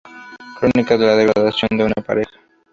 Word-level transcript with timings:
Crónica 0.59 0.97
de 0.97 1.05
la 1.05 1.15
degradación 1.15 1.69
de 1.77 1.83
una 1.83 1.93
pareja. 2.03 2.35